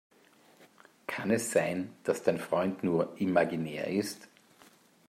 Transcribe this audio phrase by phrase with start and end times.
[1.05, 4.27] Kann es sein, dass dein Freund nur imaginär ist?